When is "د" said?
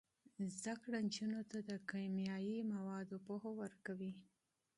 1.69-1.71